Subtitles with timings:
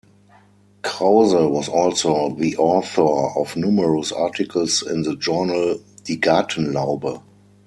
[0.81, 3.03] Krause was also the author
[3.39, 7.21] of numerous articles in the journal "Die Gartenlaube".